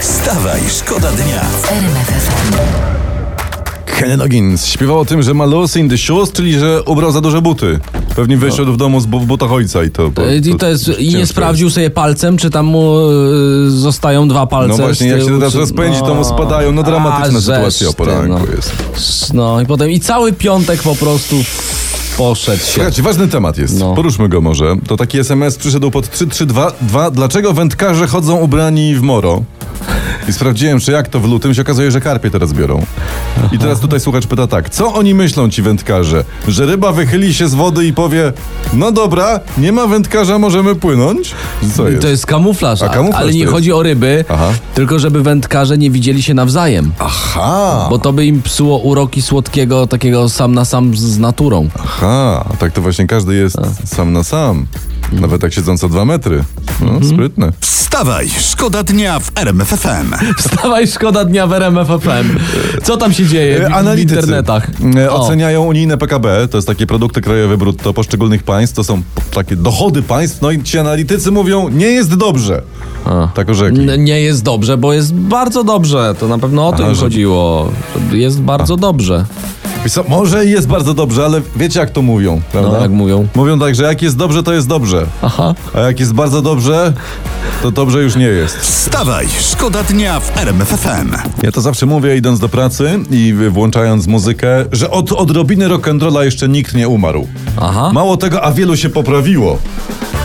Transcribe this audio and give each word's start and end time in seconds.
Wstawaj, 0.00 0.60
szkoda 0.78 1.12
dnia. 1.12 1.40
Kenny 3.98 4.16
Loggins 4.16 4.66
śpiewał 4.66 4.98
o 4.98 5.04
tym, 5.04 5.22
że 5.22 5.34
ma 5.34 5.44
loss 5.44 5.76
in 5.76 5.88
the 5.88 5.98
shoes, 5.98 6.32
czyli 6.32 6.58
że 6.58 6.82
ubrał 6.82 7.12
za 7.12 7.20
duże 7.20 7.42
buty. 7.42 7.78
Pewnie 8.16 8.36
wyszedł 8.36 8.72
w 8.72 8.76
domu 8.76 9.00
z 9.00 9.06
bu- 9.06 9.20
w 9.20 9.26
butach 9.26 9.52
ojca 9.52 9.84
i 9.84 9.90
to... 9.90 10.10
E, 10.28 10.36
I, 10.36 10.54
to 10.54 10.68
jest, 10.68 10.88
I 10.98 11.06
nie 11.06 11.12
ciężko 11.12 11.26
sprawdził 11.26 11.70
sobie 11.70 11.90
palcem, 11.90 12.36
czy 12.36 12.50
tam 12.50 12.66
mu 12.66 12.96
e, 13.66 13.70
zostają 13.70 14.28
dwa 14.28 14.46
palce. 14.46 14.68
No 14.68 14.76
właśnie, 14.76 15.08
z 15.08 15.10
jak 15.18 15.20
się 15.28 15.38
teraz 15.38 15.52
czy- 15.52 15.58
rozpędzi, 15.58 16.00
to 16.00 16.14
mu 16.14 16.24
spadają. 16.24 16.72
No 16.72 16.82
dramatyczna 16.82 17.38
a, 17.38 17.40
sytuacja 17.40 17.86
o 17.86 17.90
żeż 17.90 17.90
ty, 17.90 17.96
poranku 17.96 18.28
no. 18.48 18.54
jest. 18.56 18.72
No 19.34 19.60
i 19.60 19.66
potem 19.66 19.90
i 19.90 20.00
cały 20.00 20.32
piątek 20.32 20.82
po 20.82 20.94
prostu 20.94 21.36
poszedł 22.20 22.58
się. 22.58 22.72
Słuchajcie, 22.72 23.02
ważny 23.02 23.28
temat 23.28 23.58
jest. 23.58 23.78
No. 23.78 23.94
Poruszmy 23.94 24.28
go 24.28 24.40
może. 24.40 24.76
To 24.86 24.96
taki 24.96 25.18
SMS 25.18 25.56
przyszedł 25.56 25.90
pod 25.90 26.10
3322. 26.10 27.10
Dlaczego 27.10 27.52
wędkarze 27.52 28.06
chodzą 28.06 28.40
ubrani 28.40 28.94
w 28.94 29.02
moro? 29.02 29.42
I 30.30 30.32
sprawdziłem, 30.32 30.80
czy 30.80 30.92
jak 30.92 31.08
to 31.08 31.20
w 31.20 31.24
lutym 31.28 31.54
się 31.54 31.62
okazuje, 31.62 31.90
że 31.90 32.00
karpie 32.00 32.30
teraz 32.30 32.52
biorą. 32.52 32.86
I 33.52 33.58
teraz 33.58 33.80
tutaj 33.80 34.00
słuchacz 34.00 34.26
pyta 34.26 34.46
tak, 34.46 34.70
co 34.70 34.94
oni 34.94 35.14
myślą 35.14 35.50
ci 35.50 35.62
wędkarze? 35.62 36.24
Że 36.48 36.66
ryba 36.66 36.92
wychyli 36.92 37.34
się 37.34 37.48
z 37.48 37.54
wody 37.54 37.86
i 37.86 37.92
powie, 37.92 38.32
no 38.72 38.92
dobra, 38.92 39.40
nie 39.58 39.72
ma 39.72 39.86
wędkarza, 39.86 40.38
możemy 40.38 40.74
płynąć? 40.74 41.34
Co 41.76 41.88
jest? 41.88 42.02
To 42.02 42.08
jest 42.08 42.26
kamuflaż, 42.26 42.82
A, 42.82 42.88
kamuflaż 42.88 43.22
ale 43.22 43.32
nie 43.32 43.38
jest. 43.38 43.52
chodzi 43.52 43.72
o 43.72 43.82
ryby, 43.82 44.24
Aha. 44.28 44.48
tylko 44.74 44.98
żeby 44.98 45.22
wędkarze 45.22 45.78
nie 45.78 45.90
widzieli 45.90 46.22
się 46.22 46.34
nawzajem. 46.34 46.92
Aha, 46.98 47.86
Bo 47.90 47.98
to 47.98 48.12
by 48.12 48.26
im 48.26 48.42
psuło 48.42 48.78
uroki 48.78 49.22
słodkiego, 49.22 49.86
takiego 49.86 50.28
sam 50.28 50.54
na 50.54 50.64
sam 50.64 50.96
z, 50.96 51.18
naturą. 51.18 51.68
aha, 51.84 52.44
tak 52.58 52.72
to 52.72 52.82
właśnie 52.82 53.06
każdy 53.06 53.34
jest 53.34 53.56
sam 53.84 54.12
na 54.12 54.24
sam. 54.24 54.66
Nawet 55.12 55.40
tak 55.40 55.52
siedząc 55.54 55.84
o 55.84 55.88
dwa 55.88 56.04
metry. 56.04 56.44
No, 56.80 56.88
Mhm. 56.90 57.12
sprytne. 57.12 57.52
Wstawaj, 57.60 58.28
szkoda 58.40 58.82
dnia 58.82 59.18
w 59.18 59.30
RMFFM. 59.36 60.14
Wstawaj, 60.38 60.86
szkoda 60.88 61.24
dnia 61.24 61.46
w 61.46 61.52
RMF 61.52 61.88
FM. 61.88 62.38
Co 62.82 62.96
tam 62.96 63.12
się 63.12 63.26
dzieje 63.26 63.58
w, 63.58 63.62
E, 63.64 63.70
w 63.70 63.72
Analitycy 63.72 64.14
internetach? 64.14 64.70
e, 64.96 65.10
O. 65.12 65.14
oceniają 65.26 65.62
unijne 65.64 65.98
PKB, 65.98 66.48
to 66.50 66.58
jest 66.58 66.68
takie 66.68 66.86
produkty 66.86 67.20
krajowe 67.20 67.56
brutto 67.56 67.92
poszczególnych 67.92 68.42
państw, 68.42 68.76
to 68.76 68.84
są 68.84 69.02
takie 69.34 69.56
dochody 69.56 70.02
państw, 70.02 70.42
no 70.42 70.50
i 70.50 70.62
ci 70.62 70.78
analitycy 70.78 71.30
mówią, 71.30 71.68
nie 71.68 71.86
jest 71.86 72.14
dobrze. 72.16 72.62
Tak 73.34 73.48
orzekli. 73.50 73.90
N- 73.90 74.04
Nie 74.04 74.20
jest 74.20 74.42
dobrze, 74.42 74.76
bo 74.76 74.92
jest 74.92 75.14
bardzo 75.14 75.64
dobrze. 75.64 76.14
To 76.20 76.28
na 76.28 76.38
pewno 76.38 76.68
o 76.68 76.74
Aha, 76.74 76.94
że- 76.94 77.00
chodziło. 77.00 77.70
Jest 78.12 78.40
bardzo 78.40 78.76
dobrze. 78.76 79.24
Wiesz 79.84 79.92
co, 79.92 80.04
może 80.08 80.46
i 80.46 80.50
jest 80.50 80.68
bardzo 80.68 80.94
dobrze, 80.94 81.24
ale 81.24 81.40
wiecie 81.56 81.80
jak 81.80 81.90
to 81.90 82.02
mówią, 82.02 82.40
prawda? 82.52 82.70
No, 82.72 82.80
jak 82.80 82.90
mówią. 82.90 83.26
Mówią 83.34 83.58
tak, 83.58 83.74
że 83.74 83.82
jak 83.84 84.02
jest 84.02 84.16
dobrze, 84.16 84.42
to 84.42 84.52
jest 84.52 84.68
dobrze. 84.68 85.06
Aha. 85.22 85.54
A 85.74 85.80
jak 85.80 86.00
jest 86.00 86.12
bardzo 86.12 86.42
dobrze, 86.42 86.92
to 87.62 87.70
dobrze 87.70 88.02
już 88.02 88.16
nie 88.16 88.26
jest. 88.26 88.56
Wstawaj, 88.56 89.26
szkoda 89.40 89.82
dnia 89.82 90.20
w 90.20 90.36
RMFFM. 90.36 91.12
Ja 91.42 91.52
to 91.52 91.60
zawsze 91.60 91.86
mówię, 91.86 92.16
idąc 92.16 92.40
do 92.40 92.48
pracy 92.48 92.98
i 93.10 93.34
włączając 93.50 94.06
muzykę, 94.06 94.64
że 94.72 94.90
od 94.90 95.12
odrobiny 95.12 95.68
rock'n'rolla 95.68 96.20
jeszcze 96.22 96.48
nikt 96.48 96.74
nie 96.74 96.88
umarł. 96.88 97.26
Aha. 97.60 97.90
Mało 97.92 98.16
tego, 98.16 98.42
a 98.44 98.52
wielu 98.52 98.76
się 98.76 98.88
poprawiło. 98.88 99.58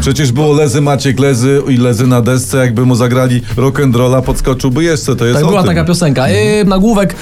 Przecież 0.00 0.32
było 0.32 0.52
Lezy 0.52 0.80
Maciek 0.80 1.20
Lezy 1.20 1.62
i 1.68 1.76
Lezy 1.76 2.06
na 2.06 2.20
desce, 2.22 2.56
jakby 2.58 2.86
mu 2.86 2.94
zagrali 2.94 3.42
rock'n'rolla, 3.56 4.22
podskoczyłby 4.22 4.84
jeszcze, 4.84 5.16
to 5.16 5.24
jest 5.24 5.36
Tak 5.36 5.44
o 5.44 5.48
była 5.48 5.60
tym. 5.62 5.68
taka 5.68 5.84
piosenka. 5.84 6.26
E, 6.28 6.64
nagłówek, 6.64 7.14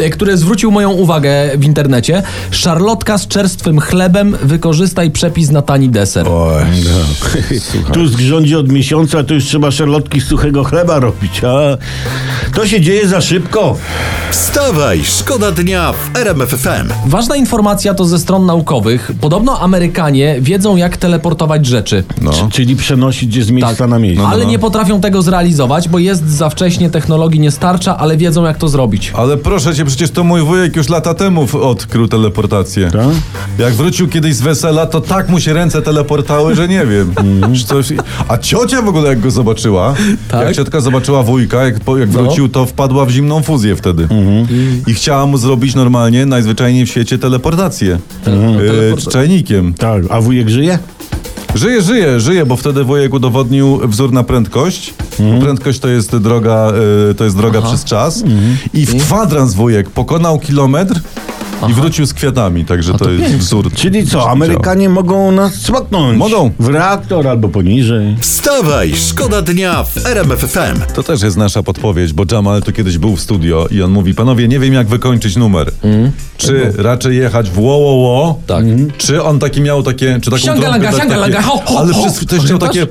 e, 0.00 0.10
który 0.10 0.36
zwrócił 0.36 0.70
moją 0.70 0.90
uwagę 0.90 1.30
w 1.58 1.64
internecie. 1.64 2.22
Szarlotka 2.50 3.18
z 3.18 3.28
czerstwym 3.28 3.80
chlebem, 3.80 4.36
wykorzystaj 4.42 5.10
przepis 5.10 5.50
na 5.50 5.62
tani 5.62 5.88
deser. 5.88 6.28
Oj, 6.28 6.64
Tusk 7.92 8.18
rządzi 8.20 8.56
od 8.56 8.72
miesiąca, 8.72 9.24
to 9.24 9.34
już 9.34 9.44
trzeba 9.44 9.70
szarlotki 9.70 10.20
z 10.20 10.24
suchego 10.24 10.64
chleba 10.64 10.98
robić, 10.98 11.44
a 11.44 11.76
to 12.54 12.66
się 12.66 12.80
dzieje 12.80 13.08
za 13.08 13.20
szybko. 13.20 13.76
Wstawaj, 14.30 15.00
szkoda 15.04 15.52
dnia 15.52 15.92
w 15.92 16.16
RMFFM. 16.16 16.88
Ważna 17.06 17.36
informacja 17.36 17.94
to 17.94 18.04
ze 18.04 18.18
stron 18.18 18.46
naukowych. 18.46 19.10
Podobno 19.20 19.60
Amerykanie 19.60 20.36
wiedzą, 20.40 20.76
jak 20.76 20.96
teleportować 20.96 21.66
rzeczy. 21.66 22.04
No. 22.22 22.32
Czyli 22.52 22.76
przenosić 22.76 23.36
je 23.36 23.44
z 23.44 23.50
miejsca 23.50 23.86
na 23.86 23.98
miejsce. 23.98 24.26
ale 24.26 24.44
no. 24.44 24.50
nie 24.50 24.58
potrafią 24.58 25.00
tego 25.00 25.22
zrealizować, 25.22 25.88
bo 25.88 25.98
jest 25.98 26.28
za 26.30 26.50
wcześnie, 26.50 26.90
technologii 26.90 27.40
nie 27.40 27.50
starcza, 27.50 27.96
ale 27.98 28.16
wiedzą, 28.16 28.44
jak 28.44 28.58
to 28.58 28.68
zrobić. 28.68 29.12
Ale 29.16 29.36
proszę 29.36 29.74
cię, 29.74 29.84
przecież 29.84 30.10
to 30.10 30.24
mój 30.24 30.40
wujek 30.42 30.76
już 30.76 30.88
lata 30.88 31.14
temu 31.14 31.46
odkrył 31.62 32.08
teleportację. 32.08 32.90
Tak? 32.90 33.06
Jak 33.58 33.74
wrócił 33.74 34.08
kiedyś 34.08 34.34
z 34.34 34.40
wesela, 34.40 34.86
to 34.86 35.00
tak 35.00 35.28
mu 35.28 35.40
się 35.40 35.52
ręce 35.52 35.82
teleportały, 35.82 36.54
że 36.54 36.68
nie 36.68 36.86
wiem. 36.86 37.14
Że 37.52 37.64
Coś... 37.64 37.92
A 38.28 38.38
ciocia 38.38 38.82
w 38.82 38.88
ogóle 38.88 39.08
jak 39.08 39.20
go 39.20 39.30
zobaczyła, 39.30 39.94
Tak? 40.30 40.46
jak 40.46 40.56
ciotka 40.56 40.80
zobaczyła 40.80 41.22
wujka, 41.22 41.64
jak, 41.64 41.80
po- 41.80 41.98
jak 41.98 42.12
No. 42.12 42.22
wrócił, 42.22 42.48
to 42.48 42.66
wpadła 42.66 43.04
w 43.06 43.10
zimną 43.10 43.42
fuzję 43.42 43.76
wtedy. 43.76 44.08
I 44.86 44.94
chciała 44.94 45.26
mu 45.26 45.38
zrobić 45.38 45.74
normalnie, 45.74 46.26
najzwyczajniej 46.26 46.86
w 46.86 46.88
świecie, 46.90 47.18
teleportację. 47.18 47.98
Teleporta- 48.24 49.10
czajnikiem. 49.12 49.74
Tak, 49.74 50.02
a 50.10 50.20
wujek 50.20 50.48
żyje? 50.48 50.78
Żyje, 51.54 51.82
żyje, 51.82 52.20
żyje, 52.20 52.46
bo 52.46 52.56
wtedy 52.56 52.84
wujek 52.84 53.14
udowodnił 53.14 53.80
wzór 53.88 54.12
na 54.12 54.24
prędkość. 54.24 54.94
Prędkość 55.40 55.78
to 55.78 55.88
jest 55.88 56.16
droga, 56.16 56.72
y, 57.10 57.14
to 57.14 57.24
jest 57.24 57.36
droga 57.36 57.62
przez 57.62 57.84
czas. 57.84 58.22
I 58.74 58.86
w 58.86 59.04
kwadrans 59.04 59.54
wujek 59.54 59.90
pokonał 59.90 60.38
kilometr 60.38 61.00
i 61.68 61.72
wrócił 61.72 62.06
z 62.06 62.14
kwiatami, 62.14 62.64
także 62.64 62.92
to, 62.92 62.98
to 62.98 63.10
jest 63.10 63.22
pięknie. 63.22 63.38
wzór. 63.38 63.72
Czyli 63.74 64.06
co, 64.06 64.10
Działa. 64.18 64.30
Amerykanie 64.30 64.88
mogą 64.88 65.32
nas 65.32 65.54
smoknąć? 65.54 66.18
Mogą. 66.18 66.50
W 66.58 66.68
reaktor 66.68 67.28
albo 67.28 67.48
poniżej. 67.48 68.16
Wstawaj, 68.20 68.92
szkoda 68.96 69.42
dnia 69.42 69.84
w 69.84 70.06
RMFFM. 70.06 70.80
To 70.94 71.02
też 71.02 71.22
jest 71.22 71.36
nasza 71.36 71.62
podpowiedź, 71.62 72.12
bo 72.12 72.24
Jamal 72.32 72.62
tu 72.62 72.72
kiedyś 72.72 72.98
był 72.98 73.16
w 73.16 73.20
studio 73.20 73.66
i 73.70 73.82
on 73.82 73.90
mówi, 73.90 74.14
panowie, 74.14 74.48
nie 74.48 74.58
wiem 74.58 74.74
jak 74.74 74.86
wykończyć 74.86 75.36
numer. 75.36 75.70
Czy 76.36 76.72
raczej 76.76 77.16
jechać 77.16 77.50
w 77.50 77.58
ło, 77.58 77.76
ło, 77.76 77.92
ło, 77.92 78.38
Tak. 78.46 78.64
czy 78.98 79.22
on 79.22 79.38
taki 79.38 79.60
miał 79.60 79.82
takie, 79.82 80.18
czy 80.22 80.30
taką 80.30 80.42
Siangalaga, 80.42 80.70
trąbę, 80.78 80.98
tak 80.98 80.98
siangalaga, 81.08 81.36
takie, 81.36 81.48
ho, 81.48 81.62
ho, 81.64 81.78
ale 81.80 81.92
ho. 81.92 82.02
przez, 82.02 82.26
też 82.26 82.44
chciał 82.44 82.58
takie, 82.58 82.86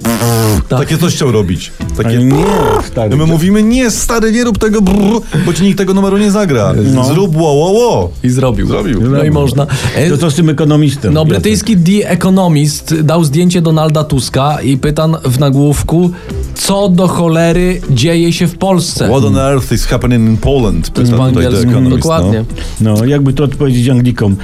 Tak. 0.70 0.80
takie 0.80 0.98
coś 0.98 1.16
chciał 1.16 1.32
robić. 1.32 1.72
Takie, 1.98 2.18
nie, 2.18 2.46
stary. 2.92 3.16
My 3.16 3.26
mówimy, 3.26 3.64
nie 3.64 3.92
stary, 3.92 4.32
nie 4.32 4.44
rób 4.44 4.58
tego, 4.58 4.82
brrr, 4.82 5.22
bo 5.46 5.54
ci 5.54 5.64
nikt 5.64 5.78
tego 5.78 5.94
numeru 5.94 6.18
nie 6.18 6.32
zagra. 6.32 6.74
No. 6.94 7.04
Zrób 7.04 7.36
ło, 7.38 7.54
ło, 7.54 7.72
ło. 7.72 8.12
I 8.24 8.30
zrobił. 8.30 8.57
Zrobił. 8.66 9.02
No 9.12 9.24
i 9.24 9.32
można. 9.32 9.68
E, 9.96 10.10
To 10.10 10.18
co 10.18 10.32
z 10.32 10.36
tym 10.36 10.50
ekonomistem? 10.50 11.14
No, 11.14 11.26
brytyjski 11.26 11.78
The 11.78 12.10
Economist 12.10 13.02
dał 13.02 13.24
zdjęcie 13.24 13.62
Donalda 13.62 14.04
Tuska 14.04 14.62
i 14.62 14.78
pytan 14.78 15.18
w 15.26 15.40
nagłówku, 15.40 16.12
co 16.58 16.90
do 16.90 17.08
cholery 17.08 17.82
dzieje 17.90 18.34
się 18.34 18.48
w 18.48 18.58
Polsce. 18.58 19.10
What 19.10 19.24
on 19.24 19.38
earth 19.38 19.72
is 19.72 19.86
happening 19.86 20.30
in 20.30 20.38
Poland? 20.38 20.94
To 20.94 21.02
jest 21.02 21.14
po 21.14 21.18
Pyta 21.18 21.30
tutaj 21.30 21.64
The 21.64 21.78
angielsku. 21.78 21.98
Dokładnie. 21.98 22.46
No, 22.82 23.06
jakby 23.06 23.34
to 23.34 23.44
odpowiedzieć 23.44 23.90
Anglikom. 23.90 24.36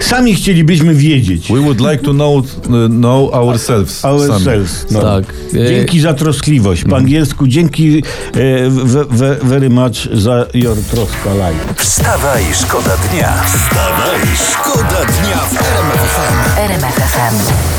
Sami 0.00 0.34
chcielibyśmy 0.34 0.94
wiedzieć. 0.94 1.48
No. 1.48 1.56
We 1.56 1.60
would 1.62 1.80
like 1.80 1.98
to 1.98 2.12
know, 2.12 2.44
know 2.88 3.34
ourselves. 3.34 4.04
Ourselves. 4.04 4.86
No. 4.90 5.00
Tak. 5.00 5.24
Dzięki 5.52 6.00
za 6.00 6.14
troskliwość. 6.14 6.84
Po 6.84 6.96
angielsku 6.96 7.46
dzięki 7.46 7.98
e, 7.98 8.02
ve, 9.10 9.34
very 9.42 9.70
much 9.70 10.08
za 10.12 10.46
your 10.54 10.76
troska 10.76 11.34
life. 11.34 11.74
Wstawaj, 11.76 12.44
szkoda 12.52 12.96
dnia. 13.10 13.32
Wstawaj, 13.46 14.20
szkoda 14.50 15.04
dnia 15.04 15.36
w 15.36 15.52
RMFFM. 15.52 16.60
RMFFM. 16.60 17.73